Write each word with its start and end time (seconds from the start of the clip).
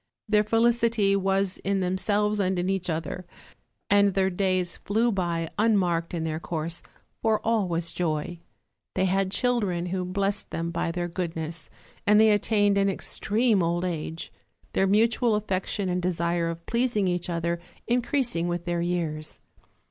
Their 0.27 0.43
felicity 0.43 1.15
was 1.15 1.59
in 1.59 1.79
themselves 1.79 2.39
and 2.39 2.57
in 2.57 2.71
each 2.71 2.89
other, 2.89 3.23
and 3.87 4.15
their 4.15 4.31
days 4.31 4.77
flew 4.77 5.11
by 5.11 5.47
unmarked 5.59 6.15
in 6.15 6.23
their 6.23 6.39
course, 6.39 6.81
for 7.21 7.39
all 7.45 7.67
was 7.67 7.93
joy. 7.93 8.39
They 8.95 9.05
had 9.05 9.29
children, 9.29 9.85
who 9.85 10.03
blessed 10.03 10.49
them 10.49 10.71
by 10.71 10.89
their 10.89 11.07
good 11.07 11.35
ness, 11.35 11.69
and 12.07 12.19
they 12.19 12.31
attained 12.31 12.79
an 12.79 12.89
extreme 12.89 13.61
old 13.61 13.85
age: 13.85 14.33
their 14.73 14.87
mutual 14.87 15.35
affection 15.35 15.87
and 15.87 16.01
desire 16.01 16.49
of 16.49 16.65
pleasing 16.65 17.07
each 17.07 17.29
other 17.29 17.59
increasing 17.87 18.47
with 18.47 18.65
their 18.65 18.81
years. 18.81 19.37